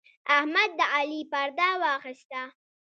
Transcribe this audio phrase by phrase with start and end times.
[0.35, 2.41] احمد د علي پرده واخيسته.